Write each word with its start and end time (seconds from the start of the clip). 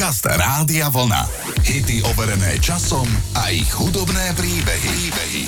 Podcast 0.00 0.24
Rádia 0.32 0.88
Vlna. 0.88 1.28
Hity 1.60 2.00
overené 2.08 2.56
časom 2.56 3.04
a 3.36 3.52
ich 3.52 3.68
hudobné 3.68 4.32
príbehy. 4.32 5.12
príbehy. 5.12 5.42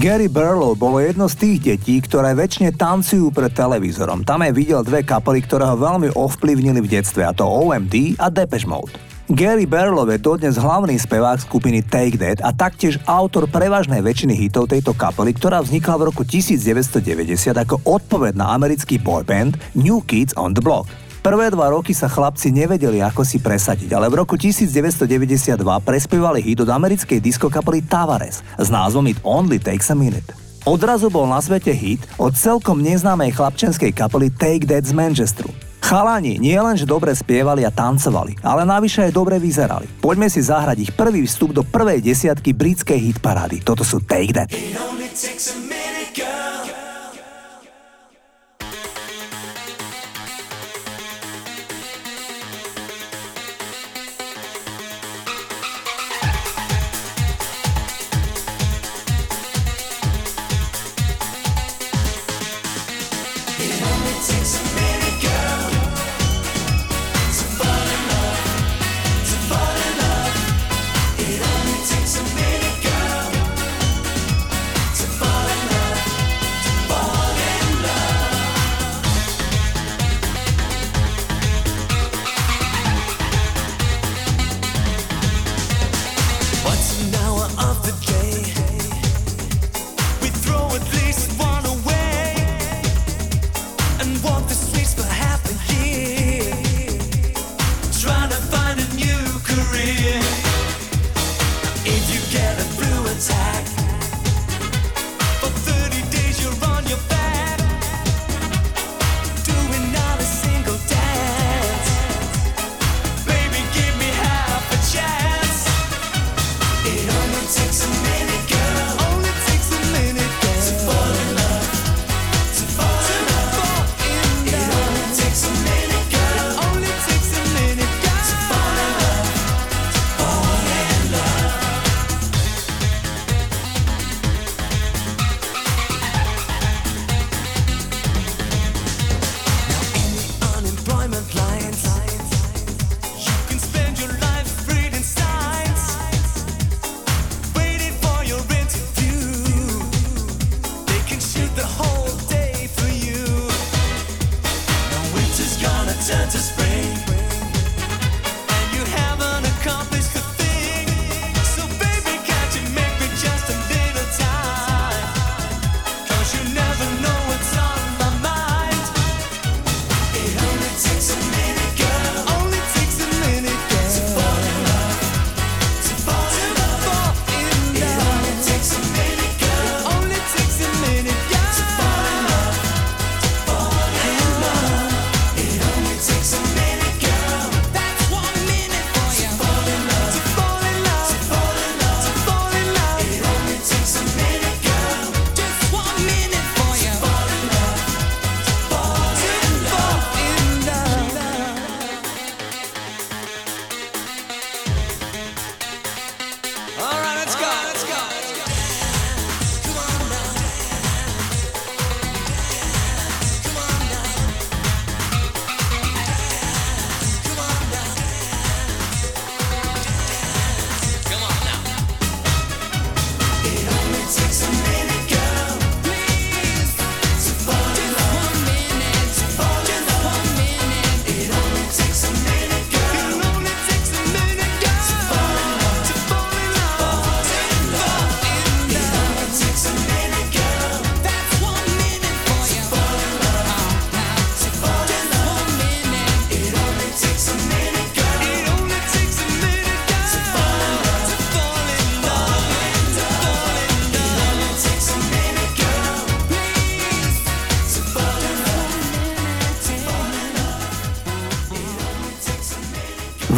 Gary 0.00 0.24
Burlow 0.24 0.72
bolo 0.72 1.04
jedno 1.04 1.28
z 1.28 1.36
tých 1.36 1.58
detí, 1.60 2.00
ktoré 2.00 2.32
väčšine 2.32 2.72
tancujú 2.80 3.28
pred 3.28 3.52
televízorom. 3.52 4.24
Tam 4.24 4.40
aj 4.40 4.56
videl 4.56 4.80
dve 4.88 5.04
kapely, 5.04 5.44
ktoré 5.44 5.68
ho 5.68 5.76
veľmi 5.76 6.16
ovplyvnili 6.16 6.80
v 6.80 6.88
detstve, 6.96 7.28
a 7.28 7.36
to 7.36 7.44
OMD 7.44 8.16
a 8.16 8.32
Depeche 8.32 8.64
Mode. 8.64 8.96
Gary 9.28 9.68
Barlow 9.68 10.08
je 10.08 10.16
dodnes 10.16 10.56
hlavný 10.56 10.96
spevák 10.96 11.44
skupiny 11.44 11.84
Take 11.84 12.16
That 12.16 12.40
a 12.40 12.56
taktiež 12.56 12.96
autor 13.04 13.52
prevažnej 13.52 14.00
väčšiny 14.00 14.32
hitov 14.32 14.72
tejto 14.72 14.96
kapely, 14.96 15.36
ktorá 15.36 15.60
vznikla 15.60 16.00
v 16.00 16.06
roku 16.08 16.24
1990 16.24 17.52
ako 17.52 17.84
odpoveď 17.84 18.32
na 18.32 18.56
americký 18.56 18.96
boyband 18.96 19.60
New 19.76 20.00
Kids 20.08 20.32
on 20.40 20.56
the 20.56 20.64
Block. 20.64 20.88
Prvé 21.20 21.52
dva 21.52 21.68
roky 21.68 21.92
sa 21.92 22.08
chlapci 22.08 22.48
nevedeli, 22.48 23.04
ako 23.04 23.28
si 23.28 23.36
presadiť, 23.36 23.92
ale 23.92 24.08
v 24.08 24.24
roku 24.24 24.40
1992 24.40 25.52
prespievali 25.60 26.40
hit 26.40 26.64
od 26.64 26.70
americkej 26.72 27.20
diskokapely 27.20 27.84
Tavares 27.84 28.40
s 28.40 28.68
názvom 28.72 29.04
It 29.04 29.20
Only 29.20 29.60
Takes 29.60 29.92
a 29.92 29.96
Minute. 29.96 30.32
Odrazu 30.64 31.12
bol 31.12 31.28
na 31.28 31.36
svete 31.44 31.76
hit 31.76 32.00
od 32.16 32.32
celkom 32.32 32.80
neznámej 32.80 33.36
chlapčenskej 33.36 33.92
kapely 33.92 34.32
Take 34.32 34.64
That 34.64 34.88
z 34.88 34.96
Manchesteru. 34.96 35.52
Chalani 35.84 36.40
nie 36.40 36.56
len, 36.56 36.80
že 36.80 36.88
dobre 36.88 37.12
spievali 37.12 37.68
a 37.68 37.72
tancovali, 37.72 38.40
ale 38.40 38.64
navyše 38.64 39.04
aj 39.04 39.12
dobre 39.12 39.36
vyzerali. 39.36 39.92
Poďme 40.00 40.32
si 40.32 40.40
zahrať 40.40 40.88
ich 40.88 40.92
prvý 40.96 41.28
vstup 41.28 41.52
do 41.52 41.60
prvej 41.60 42.00
desiatky 42.00 42.56
britskej 42.56 42.96
hitparády. 42.96 43.60
Toto 43.60 43.84
sú 43.84 44.00
Take 44.00 44.32
That. 44.32 44.48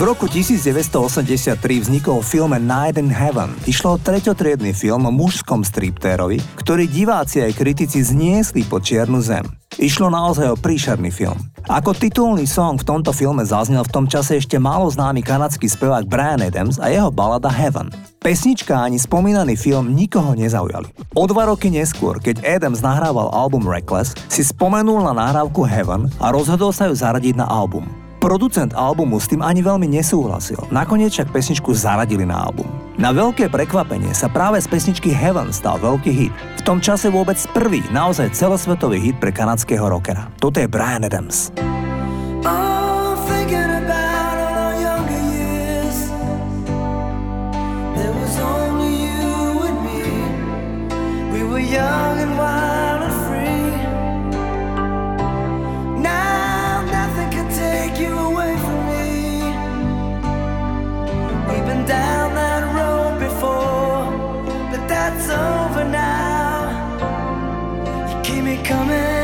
V 0.03 0.11
roku 0.11 0.27
1983 0.27 1.63
vznikol 1.63 2.27
film 2.27 2.59
Night 2.59 2.99
in 2.99 3.07
Heaven. 3.07 3.55
Išlo 3.71 3.95
o 3.95 4.03
treťotriedný 4.03 4.75
film 4.75 5.07
o 5.07 5.15
mužskom 5.15 5.63
striptérovi, 5.63 6.43
ktorý 6.59 6.91
diváci 6.91 7.39
aj 7.39 7.55
kritici 7.55 8.03
zniesli 8.03 8.67
po 8.67 8.83
čiernu 8.83 9.23
zem. 9.23 9.47
Išlo 9.79 10.11
naozaj 10.11 10.59
o 10.59 10.59
príšerný 10.59 11.15
film. 11.15 11.39
Ako 11.71 11.95
titulný 11.95 12.51
song 12.51 12.83
v 12.83 12.87
tomto 12.91 13.15
filme 13.15 13.47
zaznel 13.47 13.87
v 13.87 13.95
tom 13.95 14.11
čase 14.11 14.43
ešte 14.43 14.59
málo 14.59 14.91
známy 14.91 15.23
kanadský 15.23 15.71
spevák 15.71 16.11
Brian 16.11 16.43
Adams 16.43 16.83
a 16.83 16.91
jeho 16.91 17.15
balada 17.15 17.47
Heaven. 17.47 17.95
Pesnička 18.19 18.75
ani 18.83 18.99
spomínaný 18.99 19.55
film 19.55 19.95
nikoho 19.95 20.35
nezaujali. 20.35 20.91
O 21.15 21.31
dva 21.31 21.47
roky 21.47 21.71
neskôr, 21.71 22.19
keď 22.19 22.43
Adams 22.43 22.83
nahrával 22.83 23.31
album 23.31 23.71
Reckless, 23.71 24.19
si 24.27 24.43
spomenul 24.43 25.07
na 25.07 25.15
nahrávku 25.15 25.63
Heaven 25.63 26.11
a 26.19 26.35
rozhodol 26.35 26.75
sa 26.75 26.91
ju 26.91 26.95
zaradiť 26.99 27.39
na 27.39 27.47
album. 27.47 28.02
Producent 28.23 28.71
albumu 28.79 29.19
s 29.19 29.27
tým 29.27 29.43
ani 29.43 29.67
veľmi 29.67 29.91
nesúhlasil, 29.99 30.71
nakoniec 30.71 31.11
však 31.11 31.35
pesničku 31.35 31.75
zaradili 31.75 32.23
na 32.23 32.39
album. 32.39 32.71
Na 32.95 33.11
veľké 33.11 33.51
prekvapenie 33.51 34.15
sa 34.15 34.31
práve 34.31 34.63
z 34.63 34.71
pesničky 34.71 35.11
Heaven 35.11 35.51
stal 35.51 35.83
veľký 35.83 36.13
hit. 36.15 36.35
V 36.55 36.63
tom 36.63 36.79
čase 36.79 37.11
vôbec 37.11 37.35
prvý, 37.51 37.83
naozaj 37.91 38.31
celosvetový 38.31 39.03
hit 39.03 39.19
pre 39.19 39.35
kanadského 39.35 39.91
rockera. 39.91 40.31
Toto 40.39 40.63
je 40.63 40.71
Brian 40.71 41.03
Adams. 41.03 41.51
young 51.73 52.19
and 52.21 52.32
coming. 68.73 69.22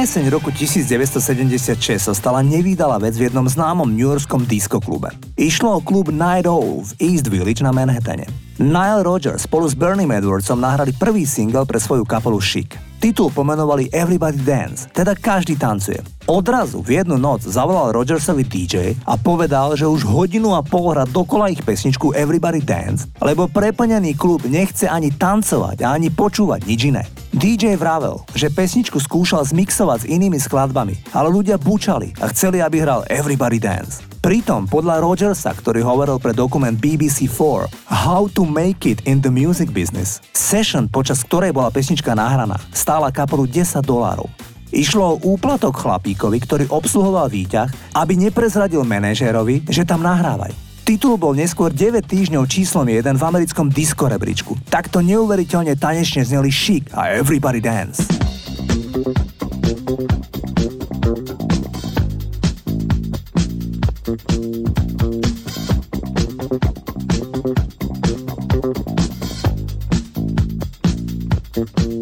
Na 0.00 0.08
jeseň 0.08 0.32
roku 0.32 0.48
1976 0.48 1.76
sa 2.08 2.16
stala 2.16 2.40
nevýdala 2.40 2.96
vec 2.96 3.20
v 3.20 3.28
jednom 3.28 3.44
známom 3.44 3.84
newyorskom 3.84 4.48
diskoklube. 4.48 5.12
Išlo 5.36 5.76
o 5.76 5.84
klub 5.84 6.08
Night 6.08 6.48
Owl 6.48 6.88
v 6.88 6.92
East 7.04 7.28
Village 7.28 7.60
na 7.60 7.68
Manhattane. 7.68 8.24
Nile 8.56 9.04
Rodgers 9.04 9.44
spolu 9.44 9.68
s 9.68 9.76
Bernie 9.76 10.08
Edwardsom 10.08 10.56
nahrali 10.56 10.96
prvý 10.96 11.28
single 11.28 11.68
pre 11.68 11.76
svoju 11.76 12.08
kapelu 12.08 12.40
Chic. 12.40 12.89
Titul 13.00 13.32
pomenovali 13.32 13.88
Everybody 13.96 14.44
Dance, 14.44 14.84
teda 14.92 15.16
každý 15.16 15.56
tancuje. 15.56 16.04
Odrazu 16.28 16.84
v 16.84 17.00
jednu 17.00 17.16
noc 17.16 17.48
zavolal 17.48 17.96
Rogersovi 17.96 18.44
DJ 18.44 18.92
a 19.08 19.16
povedal, 19.16 19.72
že 19.72 19.88
už 19.88 20.04
hodinu 20.04 20.52
a 20.52 20.60
pol 20.60 20.92
hrá 20.92 21.08
dokola 21.08 21.48
ich 21.48 21.64
pesničku 21.64 22.12
Everybody 22.12 22.60
Dance, 22.60 23.08
lebo 23.24 23.48
preplnený 23.48 24.20
klub 24.20 24.44
nechce 24.44 24.84
ani 24.84 25.16
tancovať 25.16 25.80
a 25.80 25.96
ani 25.96 26.12
počúvať 26.12 26.60
nič 26.68 26.80
iné. 26.92 27.08
DJ 27.32 27.80
vravel, 27.80 28.20
že 28.36 28.52
pesničku 28.52 29.00
skúšal 29.00 29.48
zmixovať 29.48 30.04
s 30.04 30.10
inými 30.12 30.36
skladbami, 30.36 31.16
ale 31.16 31.32
ľudia 31.32 31.56
bučali 31.56 32.20
a 32.20 32.28
chceli, 32.28 32.60
aby 32.60 32.84
hral 32.84 33.08
Everybody 33.08 33.56
Dance. 33.56 34.09
Pritom 34.20 34.68
podľa 34.68 35.00
Rogersa, 35.00 35.48
ktorý 35.48 35.80
hovoril 35.80 36.20
pre 36.20 36.36
dokument 36.36 36.76
BBC4 36.76 37.72
How 37.88 38.28
to 38.36 38.44
make 38.44 38.84
it 38.84 39.00
in 39.08 39.24
the 39.24 39.32
music 39.32 39.72
business, 39.72 40.20
session, 40.36 40.92
počas 40.92 41.24
ktorej 41.24 41.56
bola 41.56 41.72
pesnička 41.72 42.12
nahraná, 42.12 42.60
stála 42.68 43.08
kapelu 43.08 43.48
10 43.48 43.80
dolárov. 43.80 44.28
Išlo 44.76 45.16
o 45.16 45.20
úplatok 45.24 45.72
chlapíkovi, 45.72 46.36
ktorý 46.36 46.64
obsluhoval 46.68 47.32
výťah, 47.32 47.96
aby 47.96 48.20
neprezradil 48.20 48.84
manažérovi, 48.84 49.64
že 49.72 49.88
tam 49.88 50.04
nahrávajú. 50.04 50.52
Titul 50.84 51.16
bol 51.16 51.32
neskôr 51.32 51.72
9 51.72 52.04
týždňov 52.04 52.44
číslom 52.44 52.84
1 52.92 53.16
v 53.16 53.24
americkom 53.24 53.72
disco 53.72 54.04
rebríčku. 54.04 54.52
Takto 54.68 55.00
neuveriteľne 55.00 55.80
tanečne 55.80 56.28
zneli 56.28 56.52
Chic 56.52 56.92
a 56.92 57.16
Everybody 57.16 57.64
Dance. 57.64 58.04
Thank 64.10 64.32
you. 71.80 71.99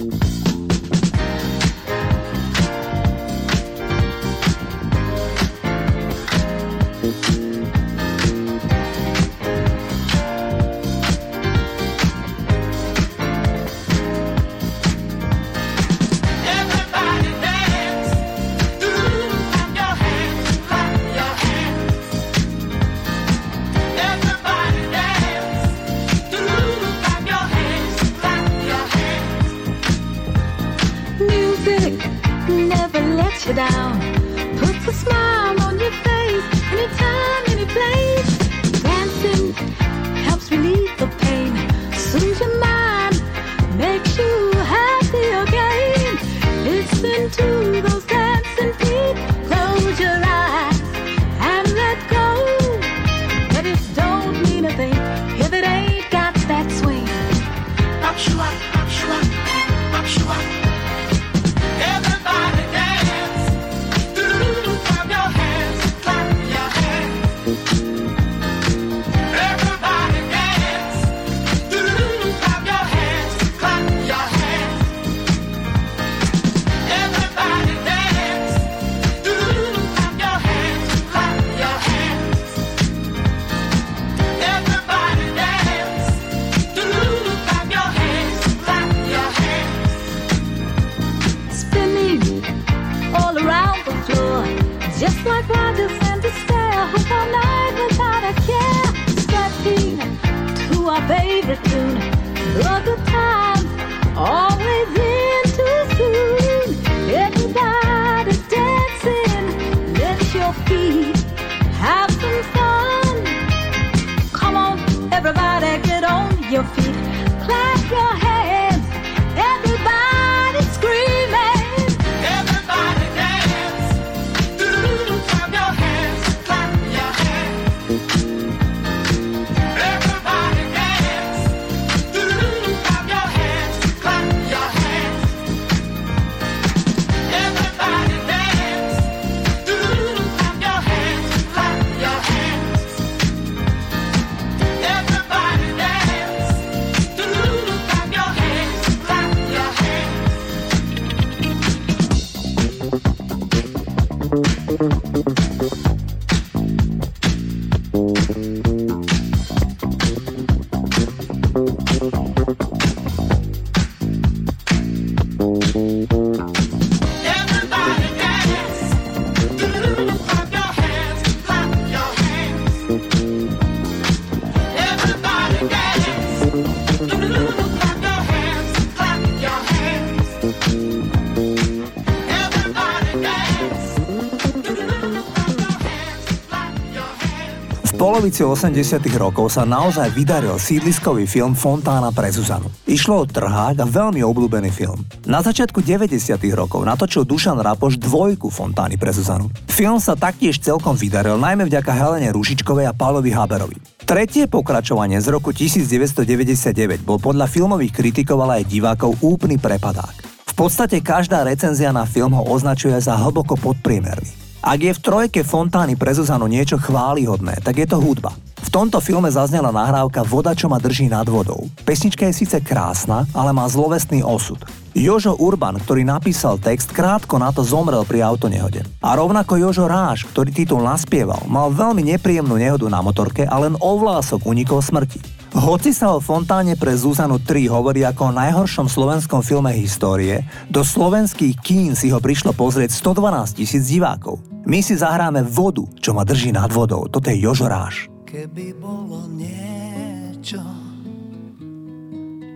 Polovici 188.19 188.43
80 188.43 188.99
rokov 189.15 189.55
sa 189.55 189.63
naozaj 189.63 190.11
vydaril 190.11 190.59
sídliskový 190.59 191.31
film 191.31 191.55
Fontána 191.55 192.11
pre 192.11 192.35
Zuzanu. 192.35 192.67
Išlo 192.83 193.23
o 193.23 193.25
trhák 193.31 193.79
a 193.79 193.87
veľmi 193.87 194.27
obľúbený 194.27 194.75
film. 194.75 195.07
Na 195.23 195.39
začiatku 195.39 195.79
90 195.87 196.35
rokov 196.51 196.83
natočil 196.83 197.23
Dušan 197.23 197.63
Rapoš 197.63 197.95
dvojku 198.03 198.51
Fontány 198.51 198.99
pre 198.99 199.15
Zuzanu. 199.15 199.47
Film 199.71 200.03
sa 200.03 200.19
taktiež 200.19 200.59
celkom 200.59 200.99
vydaril, 200.99 201.39
najmä 201.39 201.71
vďaka 201.71 201.95
Helene 201.95 202.35
Ružičkovej 202.35 202.91
a 202.91 202.93
Pálovi 202.99 203.31
Haberovi. 203.31 203.79
Tretie 204.03 204.51
pokračovanie 204.51 205.23
z 205.23 205.31
roku 205.31 205.55
1999 205.55 207.07
bol 207.07 207.23
podľa 207.23 207.47
filmových 207.47 208.03
kritikov 208.03 208.43
ale 208.43 208.67
aj 208.67 208.67
divákov 208.67 209.15
úplný 209.23 209.63
prepadák. 209.63 210.27
V 210.27 210.55
podstate 210.59 210.99
každá 211.07 211.47
recenzia 211.47 211.95
na 211.95 212.03
film 212.03 212.35
ho 212.35 212.43
označuje 212.51 212.99
za 212.99 213.15
hlboko 213.15 213.55
podpriemerný. 213.55 214.48
Ak 214.59 214.83
je 214.83 214.91
v 214.91 214.99
trojke 214.99 215.47
Fontány 215.47 215.95
pre 215.95 216.11
Zuzanu 216.11 216.51
niečo 216.51 216.83
chválihodné, 216.83 217.63
tak 217.63 217.79
je 217.79 217.87
to 217.87 218.03
hudba. 218.03 218.35
V 218.59 218.75
tomto 218.75 218.99
filme 218.99 219.31
zaznela 219.31 219.71
nahrávka 219.71 220.27
Voda, 220.27 220.51
čo 220.51 220.67
ma 220.67 220.83
drží 220.83 221.07
nad 221.07 221.25
vodou. 221.31 221.71
Pesnička 221.87 222.27
je 222.27 222.43
síce 222.43 222.59
krásna, 222.59 223.23
ale 223.31 223.55
má 223.55 223.65
zlovestný 223.71 224.27
osud. 224.27 224.59
Jožo 224.99 225.39
Urban, 225.39 225.79
ktorý 225.79 226.03
napísal 226.03 226.59
text, 226.59 226.91
krátko 226.91 227.39
na 227.39 227.55
to 227.55 227.63
zomrel 227.63 228.03
pri 228.03 228.27
autonehode. 228.27 228.83
A 228.99 229.15
rovnako 229.15 229.63
Jožo 229.63 229.87
Ráš, 229.87 230.27
ktorý 230.27 230.51
titul 230.51 230.83
naspieval, 230.83 231.47
mal 231.47 231.71
veľmi 231.71 232.03
nepríjemnú 232.19 232.59
nehodu 232.59 232.91
na 232.91 232.99
motorke 232.99 233.47
a 233.47 233.57
len 233.63 233.79
o 233.79 233.93
vlások 233.95 234.43
unikol 234.43 234.83
smrti. 234.83 235.38
Hoci 235.49 235.97
sa 235.97 236.13
o 236.13 236.21
Fontáne 236.21 236.77
pre 236.77 236.93
Zuzanu 236.93 237.41
3 237.41 237.73
hovorí 237.73 238.05
ako 238.05 238.29
o 238.29 238.37
najhoršom 238.37 238.85
slovenskom 238.85 239.41
filme 239.41 239.73
histórie, 239.73 240.45
do 240.69 240.85
slovenských 240.85 241.57
kín 241.65 241.97
si 241.97 242.13
ho 242.13 242.21
prišlo 242.21 242.53
pozrieť 242.53 242.93
112 242.93 243.57
tisíc 243.57 243.89
divákov. 243.89 244.45
My 244.69 244.85
si 244.85 244.93
zahráme 245.01 245.41
vodu, 245.49 245.89
čo 246.05 246.13
ma 246.13 246.29
drží 246.29 246.53
nad 246.53 246.69
vodou. 246.69 247.09
Toto 247.09 247.33
je 247.33 247.41
Jožoráš. 247.41 248.13
Keby 248.29 248.77
bolo 248.77 249.25
niečo, 249.33 250.61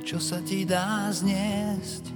čo 0.04 0.20
sa 0.20 0.44
ti 0.44 0.68
dá 0.68 1.08
zniesť, 1.08 2.12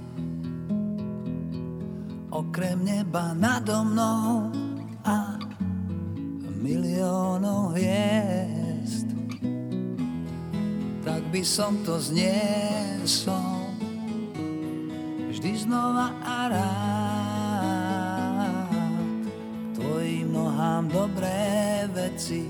okrem 2.29 2.85
neba 2.85 3.33
nado 3.33 3.81
mnou 3.81 4.53
a 5.01 5.41
miliónov 6.61 7.73
hviezd 7.73 9.26
tak 11.07 11.23
by 11.31 11.39
som 11.39 11.79
to 11.87 11.95
zniesol 12.03 13.71
vždy 15.31 15.55
znova 15.55 16.11
a 16.19 16.51
rád 16.51 17.87
tvojim 19.71 20.35
nohám 20.35 20.91
dobré 20.91 21.87
veci 21.95 22.43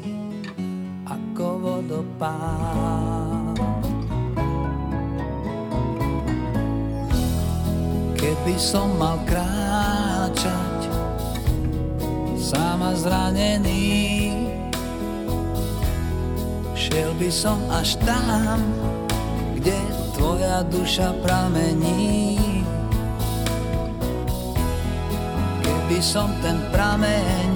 ako 1.06 1.46
vodopád. 1.62 3.62
Keby 8.18 8.58
som 8.58 8.90
mal 8.98 9.22
kráčať 9.30 10.90
sama 12.42 12.98
zranený 12.98 14.07
Šiel 16.88 17.12
by 17.20 17.28
som 17.28 17.60
až 17.68 18.00
tam, 18.00 18.64
kde 19.60 19.76
tvoja 20.16 20.64
duša 20.72 21.12
pramení. 21.20 22.40
Keby 25.60 26.00
som 26.00 26.32
ten 26.40 26.56
prameň 26.72 27.52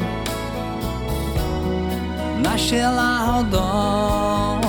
našiel 2.43 2.91
náhodou, 2.91 4.59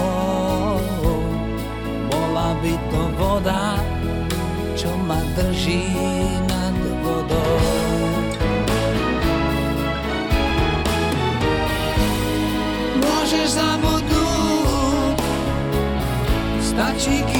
bola 2.07 2.55
by 2.63 2.75
to 2.87 3.03
voda, 3.19 3.83
čo 4.79 4.95
ma 5.11 5.19
drží 5.35 5.91
nad 6.47 6.77
vodou. 7.03 7.59
Môžeš 13.03 13.59
Está 16.73 16.99
cheio 16.99 17.27
de 17.27 17.33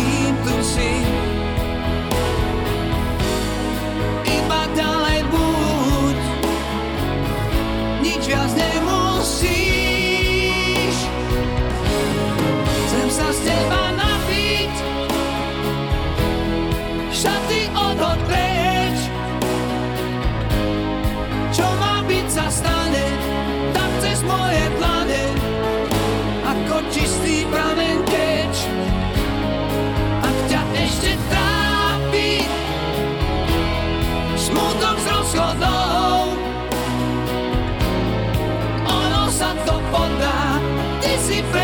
tu 0.45 1.22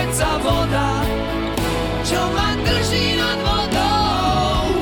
predsa 0.09 0.41
voda, 0.41 1.05
čo 2.01 2.17
ma 2.33 2.57
drží 2.65 3.21
nad 3.21 3.39
vodou. 3.45 4.73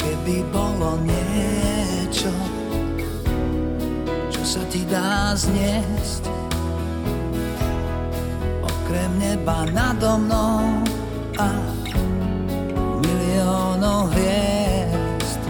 Keby 0.00 0.36
bolo 0.48 0.96
niečo, 1.04 2.32
čo 4.32 4.40
sa 4.40 4.64
ti 4.72 4.80
dá 4.88 5.36
zniesť, 5.36 6.24
okrem 8.64 9.12
neba 9.20 9.68
nado 9.68 10.16
mnou 10.24 10.80
a 11.36 11.52
miliónov 13.04 14.08
hviezd, 14.16 15.42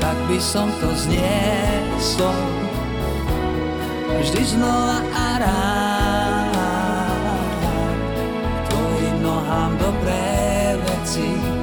tak 0.00 0.16
by 0.24 0.40
som 0.40 0.72
to 0.80 0.88
zniesol 0.96 2.63
Vždy 4.20 4.44
znova 4.44 5.02
a 5.10 5.26
rád. 5.38 6.54
Tvojim 8.70 9.16
nohám 9.22 9.78
dobré 9.78 10.78
veci 10.78 11.53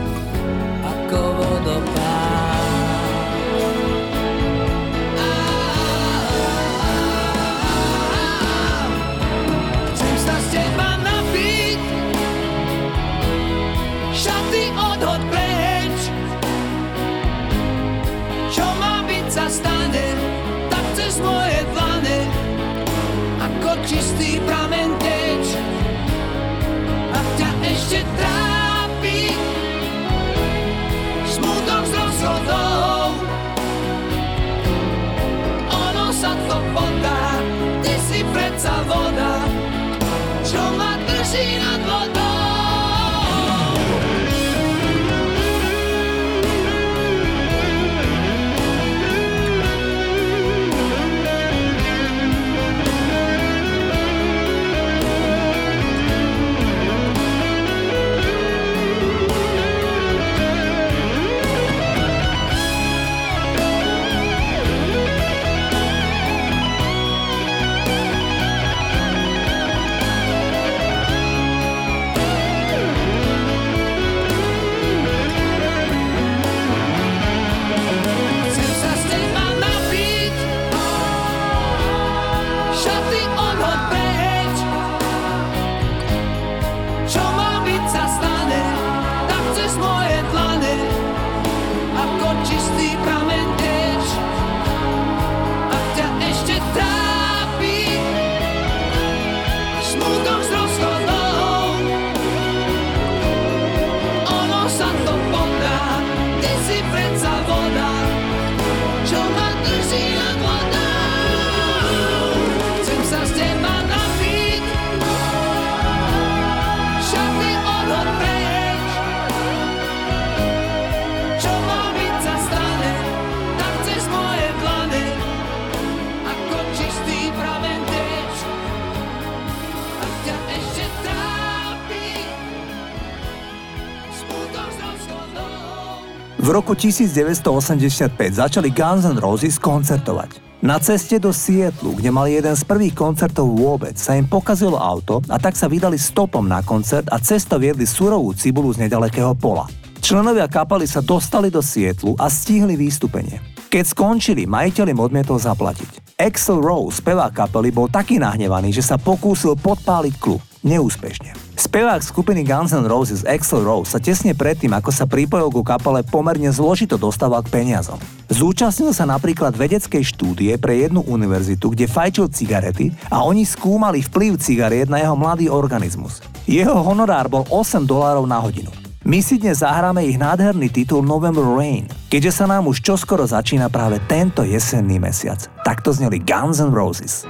roku 136.71 136.87
1985 136.87 138.15
začali 138.31 138.71
Guns 138.71 139.03
N' 139.03 139.19
Roses 139.19 139.59
koncertovať. 139.59 140.63
Na 140.63 140.79
ceste 140.79 141.19
do 141.19 141.35
Seattle, 141.35 141.99
kde 141.99 142.15
mali 142.15 142.39
jeden 142.39 142.55
z 142.55 142.63
prvých 142.63 142.95
koncertov 142.95 143.51
vôbec, 143.59 143.99
sa 143.99 144.15
im 144.15 144.23
pokazilo 144.23 144.79
auto 144.79 145.19
a 145.27 145.35
tak 145.35 145.59
sa 145.59 145.67
vydali 145.67 145.99
stopom 145.99 146.47
na 146.47 146.63
koncert 146.63 147.11
a 147.11 147.19
cesto 147.19 147.59
viedli 147.59 147.83
surovú 147.83 148.31
cibulu 148.31 148.71
z 148.71 148.87
nedalekého 148.87 149.35
pola. 149.35 149.67
Členovia 149.99 150.47
kapely 150.47 150.87
sa 150.87 151.03
dostali 151.03 151.51
do 151.51 151.59
Sietlu 151.59 152.15
a 152.15 152.31
stihli 152.31 152.79
výstupenie. 152.79 153.43
Keď 153.67 153.91
skončili, 153.91 154.47
majiteľ 154.47 154.95
im 154.95 155.03
odmietol 155.03 155.43
zaplatiť. 155.43 156.15
Axel 156.23 156.63
Rose, 156.63 157.03
spevák 157.03 157.35
kapely, 157.35 157.75
bol 157.75 157.91
taký 157.91 158.15
nahnevaný, 158.15 158.71
že 158.71 158.87
sa 158.87 158.95
pokúsil 158.95 159.59
podpáliť 159.59 160.15
klub. 160.23 160.39
Neúspešne. 160.63 161.50
Spevák 161.61 162.01
skupiny 162.01 162.41
Guns 162.41 162.73
N' 162.73 162.89
Roses 162.89 163.21
Axel 163.21 163.61
Rose 163.61 163.93
sa 163.93 164.01
tesne 164.01 164.33
predtým, 164.33 164.73
ako 164.73 164.89
sa 164.89 165.05
pripojil 165.05 165.53
ku 165.53 165.61
kapele, 165.61 166.01
pomerne 166.01 166.49
zložito 166.49 166.97
dostával 166.97 167.45
k 167.45 167.53
peniazom. 167.53 168.01
Zúčastnil 168.33 168.89
sa 168.97 169.05
napríklad 169.05 169.53
vedeckej 169.53 170.01
štúdie 170.01 170.57
pre 170.57 170.81
jednu 170.81 171.05
univerzitu, 171.05 171.69
kde 171.69 171.85
fajčil 171.85 172.33
cigarety 172.33 172.89
a 173.13 173.21
oni 173.21 173.45
skúmali 173.45 174.01
vplyv 174.01 174.41
cigariet 174.41 174.89
na 174.89 175.05
jeho 175.05 175.13
mladý 175.13 175.53
organizmus. 175.53 176.25
Jeho 176.49 176.81
honorár 176.81 177.29
bol 177.29 177.45
8 177.53 177.85
dolárov 177.85 178.25
na 178.25 178.41
hodinu. 178.41 178.73
My 179.05 179.21
si 179.21 179.37
dnes 179.37 179.61
zahráme 179.61 180.01
ich 180.09 180.17
nádherný 180.17 180.65
titul 180.73 181.05
November 181.05 181.45
Rain, 181.45 181.85
keďže 182.09 182.41
sa 182.41 182.49
nám 182.49 182.73
už 182.73 182.81
čoskoro 182.81 183.21
začína 183.21 183.69
práve 183.69 184.01
tento 184.09 184.41
jesenný 184.41 184.97
mesiac. 184.97 185.45
Takto 185.61 185.93
zneli 185.93 186.25
Guns 186.25 186.57
N' 186.57 186.73
Roses. 186.73 187.29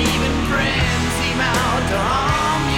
even 0.00 0.32
friends 0.50 1.12
seem 1.20 1.40
out 1.40 1.88
to 1.90 1.98
harm 1.98 2.68
you. 2.70 2.73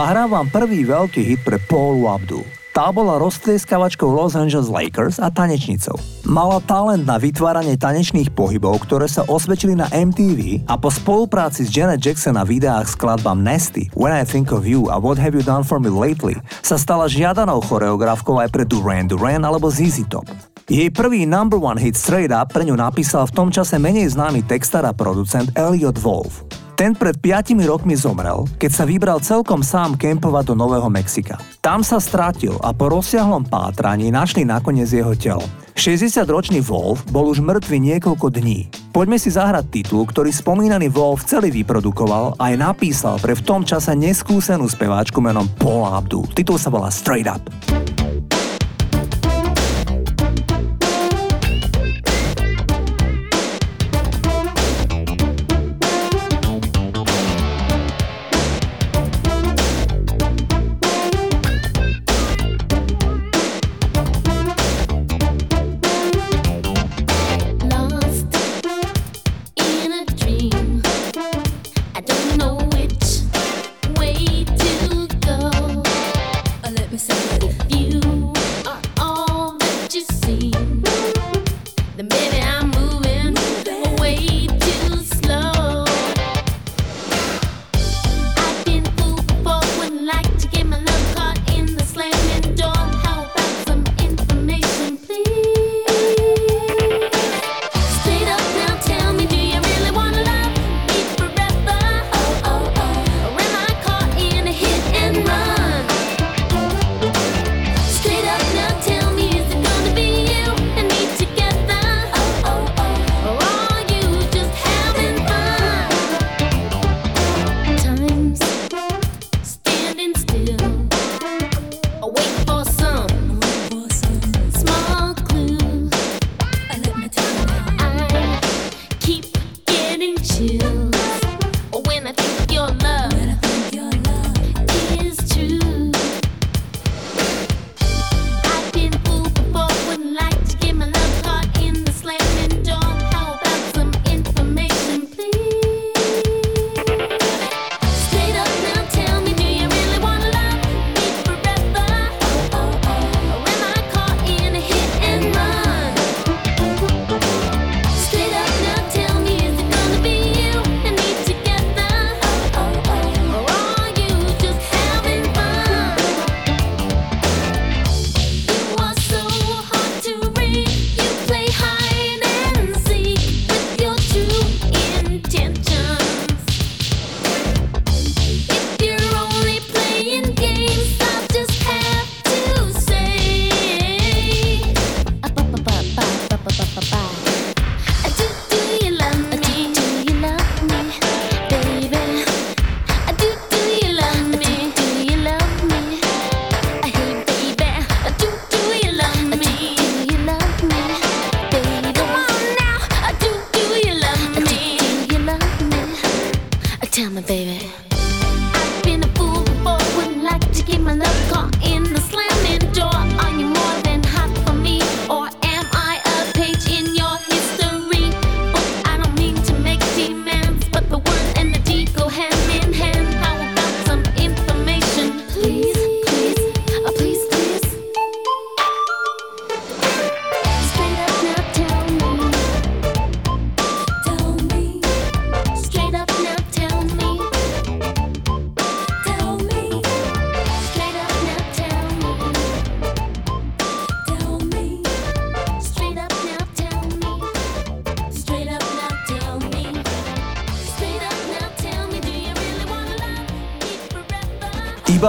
Zahrávam 0.00 0.48
prvý 0.48 0.88
veľký 0.88 1.20
hit 1.20 1.44
pre 1.44 1.60
Paul 1.60 2.08
Abdul. 2.08 2.40
Tá 2.72 2.88
bola 2.88 3.20
roztlieskavačkou 3.20 4.08
Los 4.08 4.32
Angeles 4.32 4.72
Lakers 4.72 5.20
a 5.20 5.28
tanečnicou. 5.28 5.92
Mala 6.24 6.56
talent 6.64 7.04
na 7.04 7.20
vytváranie 7.20 7.76
tanečných 7.76 8.32
pohybov, 8.32 8.80
ktoré 8.88 9.04
sa 9.04 9.28
osvedčili 9.28 9.76
na 9.76 9.92
MTV 9.92 10.64
a 10.64 10.80
po 10.80 10.88
spolupráci 10.88 11.68
s 11.68 11.76
Janet 11.76 12.00
Jackson 12.00 12.40
na 12.40 12.48
videách 12.48 12.96
skladbám 12.96 13.44
Nasty, 13.44 13.92
When 13.92 14.08
I 14.08 14.24
Think 14.24 14.56
of 14.56 14.64
You 14.64 14.88
a 14.88 14.96
What 14.96 15.20
Have 15.20 15.36
You 15.36 15.44
Done 15.44 15.68
For 15.68 15.76
Me 15.76 15.92
Lately 15.92 16.40
sa 16.64 16.80
stala 16.80 17.04
žiadanou 17.04 17.60
choreografkou 17.60 18.40
aj 18.40 18.56
pre 18.56 18.64
Duran 18.64 19.04
Duran 19.04 19.44
alebo 19.44 19.68
ZZ 19.68 20.08
Top. 20.08 20.24
Jej 20.64 20.88
prvý 20.96 21.28
number 21.28 21.60
one 21.60 21.76
hit 21.76 22.00
Straight 22.00 22.32
Up 22.32 22.56
pre 22.56 22.64
ňu 22.64 22.72
napísal 22.72 23.28
v 23.28 23.36
tom 23.36 23.52
čase 23.52 23.76
menej 23.76 24.16
známy 24.16 24.48
textár 24.48 24.88
a 24.88 24.96
producent 24.96 25.52
Elliot 25.52 26.00
Wolf. 26.00 26.40
Ten 26.80 26.96
pred 26.96 27.12
5 27.12 27.60
rokmi 27.68 27.92
zomrel, 27.92 28.48
keď 28.56 28.70
sa 28.72 28.88
vybral 28.88 29.20
celkom 29.20 29.60
sám 29.60 30.00
kempovať 30.00 30.48
do 30.48 30.54
Nového 30.56 30.88
Mexika. 30.88 31.36
Tam 31.60 31.84
sa 31.84 32.00
strátil 32.00 32.56
a 32.64 32.72
po 32.72 32.88
rozsiahlom 32.88 33.44
pátraní 33.44 34.08
našli 34.08 34.48
nakoniec 34.48 34.88
jeho 34.88 35.12
telo. 35.12 35.44
60-ročný 35.76 36.64
Wolf 36.64 37.04
bol 37.12 37.28
už 37.28 37.44
mŕtvý 37.44 37.76
niekoľko 37.84 38.32
dní. 38.32 38.72
Poďme 38.96 39.20
si 39.20 39.28
zahrať 39.28 39.68
titul, 39.68 40.08
ktorý 40.08 40.32
spomínaný 40.32 40.88
Wolf 40.88 41.28
celý 41.28 41.52
vyprodukoval 41.52 42.40
a 42.40 42.48
aj 42.48 42.54
napísal 42.56 43.20
pre 43.20 43.36
v 43.36 43.44
tom 43.44 43.60
čase 43.60 43.92
neskúsenú 43.92 44.64
speváčku 44.64 45.20
menom 45.20 45.52
Paul 45.60 45.84
Abdul. 45.84 46.32
Titul 46.32 46.56
sa 46.56 46.72
volá 46.72 46.88
Straight 46.88 47.28
Up. 47.28 47.44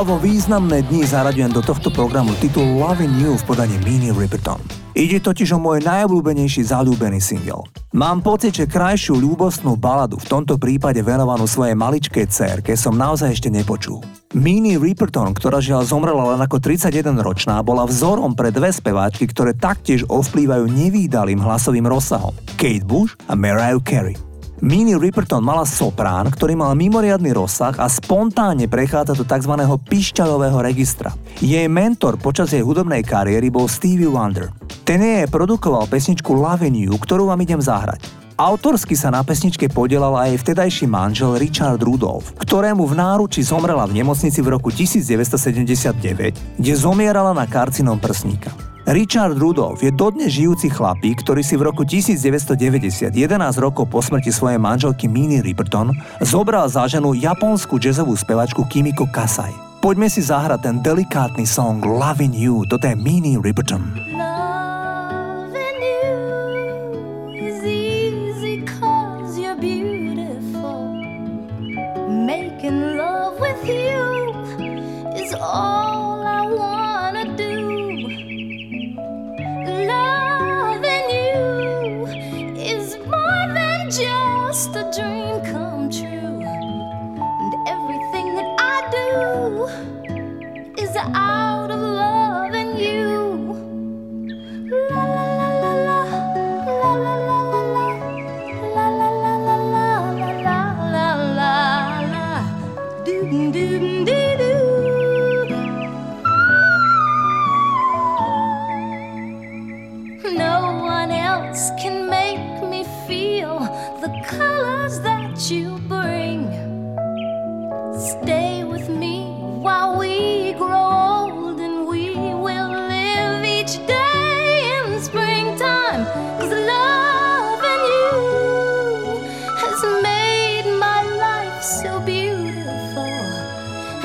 Vo 0.01 0.17
významné 0.17 0.81
dni 0.89 1.05
zaraďujem 1.05 1.53
do 1.53 1.61
tohto 1.61 1.93
programu 1.93 2.33
titul 2.41 2.65
Loving 2.81 3.21
You 3.21 3.37
v 3.37 3.45
podaní 3.45 3.77
Minnie 3.85 4.09
Riperton. 4.09 4.57
Ide 4.97 5.21
totiž 5.21 5.53
o 5.53 5.61
môj 5.61 5.85
najobľúbenejší 5.85 6.73
zalúbený 6.73 7.21
single. 7.21 7.69
Mám 7.93 8.25
pocit, 8.25 8.57
že 8.57 8.65
krajšiu 8.65 9.21
ľúbostnú 9.21 9.77
baladu, 9.77 10.17
v 10.17 10.25
tomto 10.25 10.57
prípade 10.57 10.97
venovanú 11.05 11.45
svojej 11.45 11.77
maličkej 11.77 12.25
cerke, 12.33 12.73
som 12.73 12.97
naozaj 12.97 13.29
ešte 13.29 13.53
nepočul. 13.53 14.01
Minnie 14.33 14.81
Riperton, 14.81 15.37
ktorá 15.37 15.61
žiaľ 15.61 15.85
zomrela 15.85 16.33
len 16.33 16.41
ako 16.41 16.57
31-ročná, 16.57 17.61
bola 17.61 17.85
vzorom 17.85 18.33
pre 18.33 18.49
dve 18.49 18.73
speváčky, 18.73 19.29
ktoré 19.29 19.53
taktiež 19.53 20.01
ovplývajú 20.09 20.65
nevýdalým 20.65 21.37
hlasovým 21.37 21.85
rozsahom. 21.85 22.33
Kate 22.57 22.89
Bush 22.89 23.13
a 23.29 23.37
Mariah 23.37 23.77
Carey. 23.85 24.30
Minnie 24.61 24.93
Riperton 24.93 25.41
mala 25.41 25.65
soprán, 25.65 26.29
ktorý 26.29 26.53
mal 26.53 26.77
mimoriadny 26.77 27.33
rozsah 27.33 27.73
a 27.81 27.89
spontánne 27.89 28.69
prechádza 28.69 29.17
do 29.17 29.25
tzv. 29.25 29.57
pišťalového 29.89 30.61
registra. 30.61 31.17
Jej 31.41 31.65
mentor 31.65 32.21
počas 32.21 32.53
jej 32.53 32.61
hudobnej 32.61 33.01
kariéry 33.01 33.49
bol 33.49 33.65
Stevie 33.65 34.05
Wonder. 34.05 34.53
Ten 34.85 35.01
jej 35.01 35.25
produkoval 35.25 35.89
pesničku 35.89 36.37
Love 36.37 36.69
in 36.69 36.77
You, 36.77 36.93
ktorú 36.93 37.33
vám 37.33 37.41
idem 37.41 37.57
zahrať. 37.57 38.05
Autorsky 38.37 38.93
sa 38.93 39.09
na 39.09 39.25
pesničke 39.25 39.65
podielal 39.65 40.13
aj 40.29 40.45
vtedajší 40.45 40.85
manžel 40.85 41.41
Richard 41.41 41.81
Rudolph, 41.81 42.37
ktorému 42.37 42.85
v 42.85 43.01
náruči 43.01 43.41
zomrela 43.41 43.89
v 43.89 43.97
nemocnici 43.97 44.45
v 44.45 44.61
roku 44.61 44.69
1979, 44.69 46.61
kde 46.61 46.73
zomierala 46.77 47.33
na 47.33 47.49
karcinom 47.49 47.97
prsníka. 47.97 48.53
Richard 48.91 49.39
Rudolph 49.39 49.79
je 49.79 49.87
dodnes 49.87 50.27
žijúci 50.27 50.67
chlapík, 50.67 51.23
ktorý 51.23 51.39
si 51.39 51.55
v 51.55 51.63
roku 51.63 51.87
1990, 51.87 53.07
11 53.07 53.39
rokov 53.63 53.87
po 53.87 54.03
smrti 54.03 54.35
svojej 54.35 54.59
manželky 54.59 55.07
Minnie 55.07 55.39
Riperton, 55.39 55.95
zobral 56.19 56.67
za 56.67 56.83
ženu 56.91 57.15
japonskú 57.15 57.79
jazzovú 57.79 58.19
spevačku 58.19 58.67
Kimiko 58.67 59.07
Kasai. 59.07 59.55
Poďme 59.79 60.11
si 60.11 60.19
zahrať 60.19 60.59
ten 60.67 60.75
delikátny 60.83 61.47
song 61.47 61.79
Loving 61.79 62.35
You, 62.35 62.67
toto 62.67 62.83
je 62.83 62.99
Minnie 62.99 63.39
Riperton. 63.39 64.10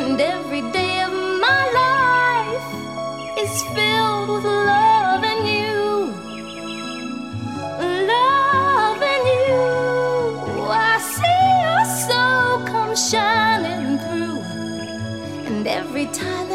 and 0.07 0.21
every 0.21 0.61
day 0.71 1.01
of 1.03 1.13
my 1.13 1.63
life 1.83 2.69
is 3.43 3.63
filled 3.75 4.29
with 4.29 4.45
love 4.45 5.25
and 5.33 5.43
you. 5.55 5.81
Love 8.15 9.03
and 9.13 9.25
you. 9.37 10.63
I 10.89 10.97
see 11.15 11.43
your 11.67 11.85
soul 12.07 12.65
come 12.73 12.95
shining 12.95 13.99
through, 13.99 14.43
and 15.49 15.67
every 15.67 16.07
time. 16.07 16.46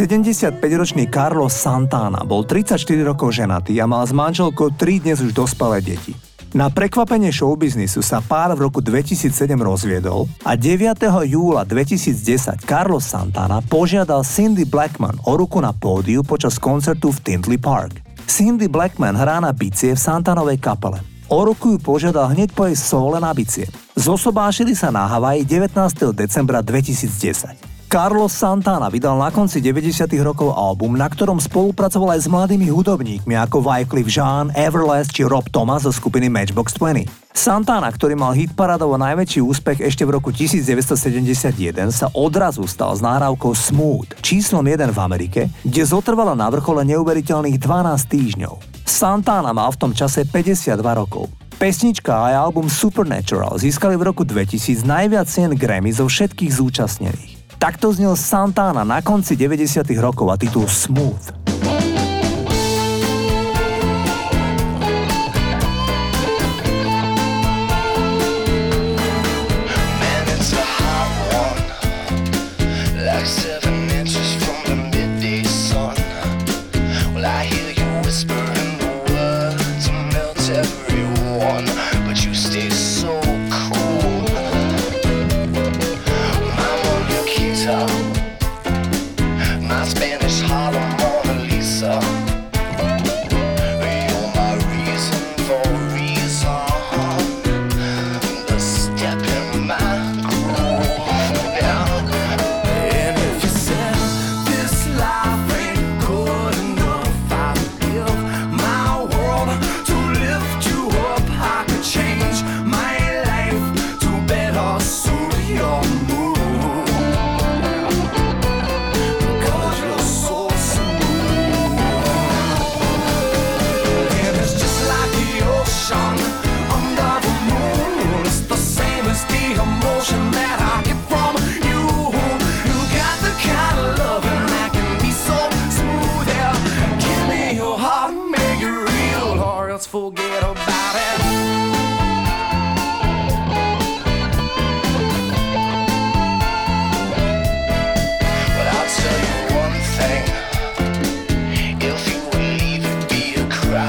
...75-ročný 0.00 1.12
Carlos 1.12 1.52
Santana 1.52 2.24
bol 2.24 2.48
34 2.48 2.80
rokov 3.04 3.36
ženatý 3.36 3.76
a 3.76 3.84
mal 3.84 4.08
s 4.08 4.16
manželkou 4.16 4.72
3 4.72 5.04
dnes 5.04 5.20
už 5.20 5.36
dospelé 5.36 5.84
deti. 5.84 6.16
Na 6.56 6.72
prekvapenie 6.72 7.28
showbiznisu 7.28 8.00
sa 8.00 8.24
pár 8.24 8.56
v 8.56 8.64
roku 8.64 8.80
2007 8.80 9.28
rozviedol 9.60 10.24
a 10.40 10.56
9. 10.56 11.04
júla 11.28 11.68
2010 11.68 12.64
Carlos 12.64 13.04
Santana 13.04 13.60
požiadal 13.60 14.24
Cindy 14.24 14.64
Blackman 14.64 15.20
o 15.28 15.36
ruku 15.36 15.60
na 15.60 15.76
pódiu 15.76 16.24
počas 16.24 16.56
koncertu 16.56 17.12
v 17.12 17.20
Tintley 17.20 17.60
Park. 17.60 18.00
Cindy 18.24 18.72
Blackman 18.72 19.12
hrá 19.12 19.36
na 19.36 19.52
bicie 19.52 19.92
v 19.92 20.00
Santanovej 20.00 20.56
kapele. 20.64 21.04
O 21.28 21.44
ruku 21.44 21.76
ju 21.76 21.78
požiadal 21.78 22.32
hneď 22.32 22.56
po 22.56 22.64
jej 22.64 22.74
sole 22.74 23.20
na 23.20 23.36
bicie. 23.36 23.68
Zosobášili 24.00 24.72
sa 24.72 24.88
na 24.88 25.04
Havaji 25.04 25.44
19. 25.44 25.76
decembra 26.16 26.64
2010. 26.64 27.69
Carlos 27.90 28.30
Santana 28.30 28.86
vydal 28.86 29.18
na 29.18 29.34
konci 29.34 29.58
90. 29.58 30.14
rokov 30.22 30.54
album, 30.54 30.94
na 30.94 31.10
ktorom 31.10 31.42
spolupracoval 31.42 32.14
aj 32.14 32.20
s 32.22 32.28
mladými 32.30 32.70
hudobníkmi 32.70 33.34
ako 33.34 33.66
Wycliffe 33.66 34.06
Jean, 34.06 34.54
Everlast 34.54 35.10
či 35.10 35.26
Rob 35.26 35.50
Thomas 35.50 35.82
zo 35.82 35.90
skupiny 35.90 36.30
Matchbox 36.30 36.78
20. 36.78 37.10
Santana, 37.34 37.90
ktorý 37.90 38.14
mal 38.14 38.30
hit 38.38 38.54
paradovo 38.54 38.94
najväčší 38.94 39.42
úspech 39.42 39.82
ešte 39.82 40.06
v 40.06 40.22
roku 40.22 40.30
1971, 40.30 41.90
sa 41.90 42.06
odrazu 42.14 42.62
stal 42.70 42.94
s 42.94 43.02
náhrávkou 43.02 43.58
Smooth, 43.58 44.22
číslom 44.22 44.62
1 44.62 44.94
v 44.94 44.98
Amerike, 45.02 45.40
kde 45.66 45.82
zotrvala 45.82 46.38
na 46.38 46.46
vrchole 46.46 46.86
neuveriteľných 46.94 47.58
12 47.58 48.06
týždňov. 48.06 48.86
Santana 48.86 49.50
mal 49.50 49.74
v 49.74 49.78
tom 49.82 49.90
čase 49.90 50.22
52 50.30 50.78
rokov. 50.78 51.26
Pesnička 51.58 52.14
a 52.14 52.22
aj 52.30 52.54
album 52.54 52.70
Supernatural 52.70 53.58
získali 53.58 53.98
v 53.98 54.14
roku 54.14 54.22
2000 54.22 54.86
najviac 54.86 55.26
cien 55.26 55.50
Grammy 55.58 55.90
zo 55.90 56.06
všetkých 56.06 56.54
zúčastnených. 56.54 57.39
Takto 57.60 57.92
znel 57.92 58.16
Santana 58.16 58.88
na 58.88 59.04
konci 59.04 59.36
90. 59.36 59.84
rokov 60.00 60.32
a 60.32 60.40
titul 60.40 60.64
Smooth. 60.64 61.39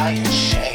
I 0.02 0.14
am 0.14 0.26
ashamed. 0.26 0.71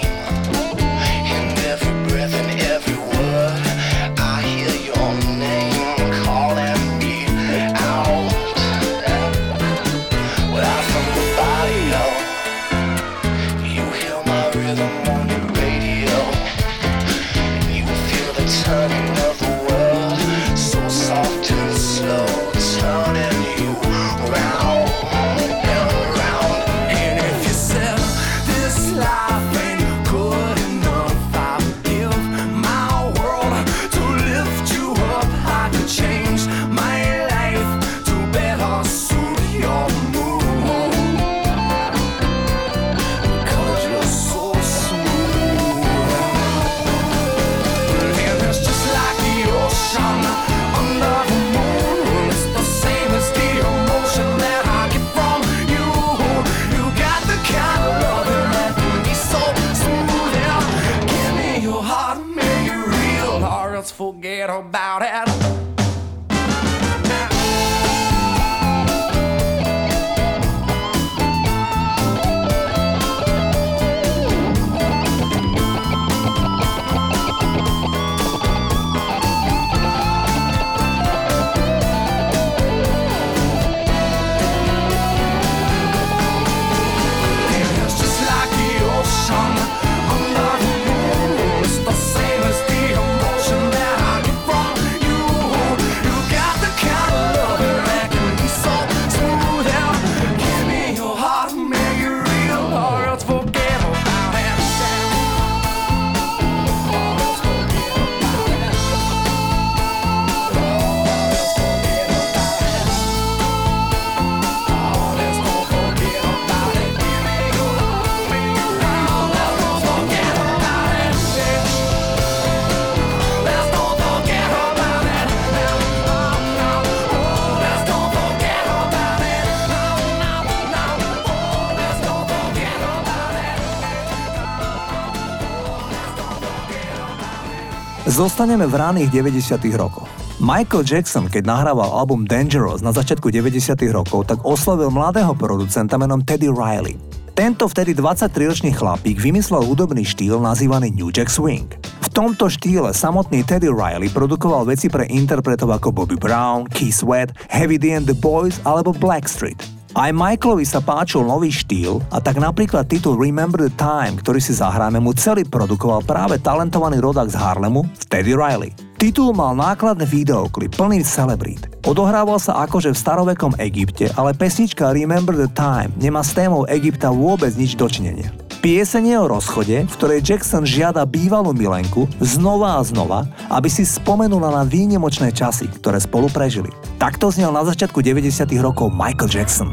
Zostaneme 138.16 138.64
v 138.64 138.80
ránych 138.80 139.12
90. 139.12 139.60
rokoch. 139.76 140.08
Michael 140.40 140.88
Jackson, 140.88 141.28
keď 141.28 141.52
nahrával 141.52 141.84
album 141.84 142.24
Dangerous 142.24 142.80
na 142.80 142.88
začiatku 142.88 143.28
90. 143.28 143.76
rokov, 143.92 144.24
tak 144.24 144.40
oslovil 144.40 144.88
mladého 144.88 145.36
producenta 145.36 146.00
menom 146.00 146.24
Teddy 146.24 146.48
Riley. 146.48 146.96
Tento 147.36 147.68
vtedy 147.68 147.92
23-ročný 147.92 148.72
chlapík 148.72 149.20
vymyslel 149.20 149.68
hudobný 149.68 150.08
štýl 150.08 150.40
nazývaný 150.40 150.96
New 150.96 151.12
Jack 151.12 151.28
Swing. 151.28 151.68
V 151.76 152.08
tomto 152.08 152.48
štýle 152.48 152.96
samotný 152.96 153.44
Teddy 153.44 153.68
Riley 153.68 154.08
produkoval 154.08 154.64
veci 154.64 154.88
pre 154.88 155.04
interpretov 155.12 155.76
ako 155.76 155.92
Bobby 155.92 156.16
Brown, 156.16 156.64
Keith 156.72 157.04
Sweat, 157.04 157.36
Heavy 157.52 157.76
D 157.76 157.92
and 157.92 158.08
the 158.08 158.16
Boys 158.16 158.64
alebo 158.64 158.96
Blackstreet. 158.96 159.75
Aj 159.96 160.12
Michaelovi 160.12 160.68
sa 160.68 160.84
páčil 160.84 161.24
nový 161.24 161.48
štýl 161.48 162.04
a 162.12 162.20
tak 162.20 162.36
napríklad 162.36 162.84
titul 162.84 163.16
Remember 163.16 163.64
the 163.64 163.72
Time, 163.80 164.20
ktorý 164.20 164.44
si 164.44 164.52
zahráme, 164.52 165.00
mu 165.00 165.16
celý 165.16 165.40
produkoval 165.48 166.04
práve 166.04 166.36
talentovaný 166.36 167.00
rodák 167.00 167.32
z 167.32 167.40
Harlemu, 167.40 167.80
Teddy 168.12 168.36
Riley. 168.36 168.76
Titul 169.00 169.32
mal 169.32 169.56
nákladný 169.56 170.04
videoklip 170.04 170.76
plný 170.76 171.00
celebrít. 171.00 171.72
Odohrával 171.88 172.36
sa 172.36 172.68
akože 172.68 172.92
v 172.92 173.00
starovekom 173.00 173.56
Egypte, 173.56 174.12
ale 174.20 174.36
pesnička 174.36 174.92
Remember 174.92 175.32
the 175.32 175.48
Time 175.56 175.88
nemá 175.96 176.20
s 176.20 176.36
témou 176.36 176.68
Egypta 176.68 177.08
vôbec 177.08 177.56
nič 177.56 177.72
dočinenia. 177.72 178.45
Pieseň 178.66 179.14
je 179.14 179.16
o 179.22 179.30
rozchode, 179.30 179.86
v 179.86 179.94
ktorej 179.94 180.26
Jackson 180.26 180.66
žiada 180.66 181.06
bývalú 181.06 181.54
milenku 181.54 182.10
znova 182.18 182.74
a 182.74 182.82
znova, 182.82 183.22
aby 183.46 183.70
si 183.70 183.86
spomenula 183.86 184.50
na 184.50 184.66
výnimočné 184.66 185.30
časy, 185.30 185.70
ktoré 185.78 186.02
spolu 186.02 186.26
prežili. 186.26 186.74
Takto 186.98 187.30
znel 187.30 187.54
na 187.54 187.62
začiatku 187.62 188.02
90. 188.02 188.26
rokov 188.58 188.90
Michael 188.90 189.30
Jackson. 189.30 189.70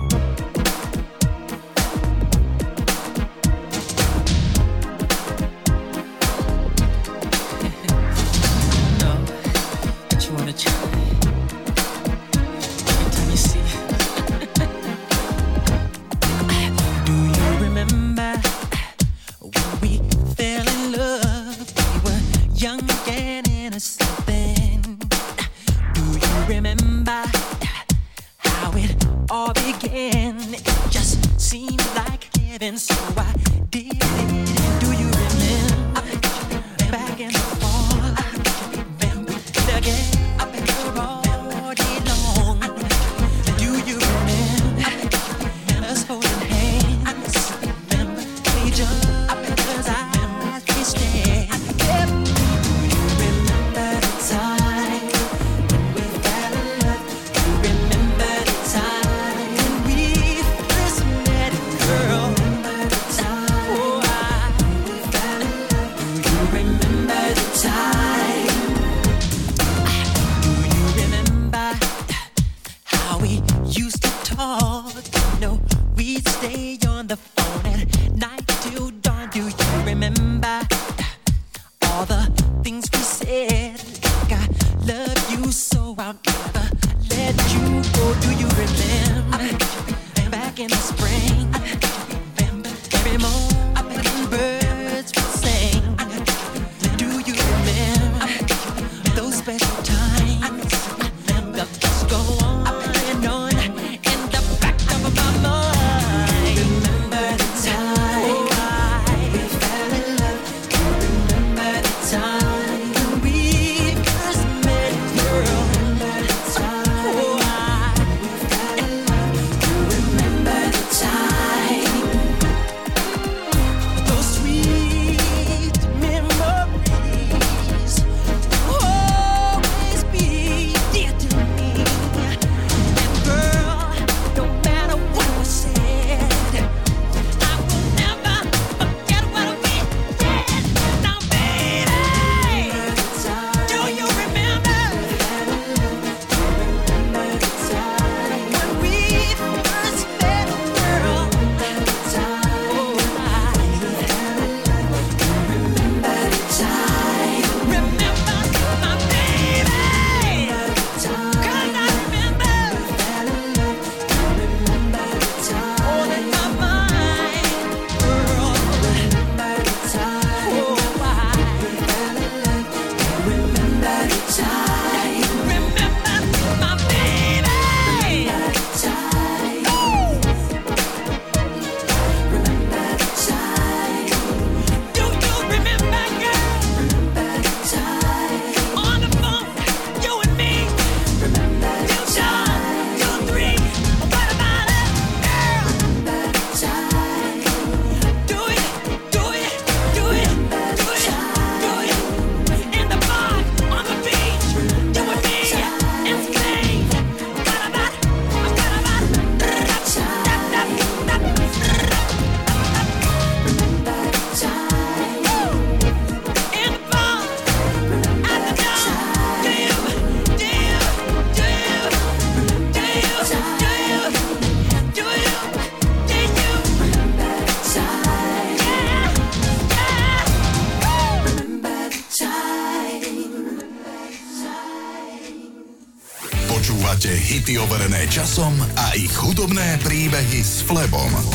Hudobné 239.54 239.78
príbehy 239.86 240.42
s 240.42 240.66
Flebom. 240.66 241.33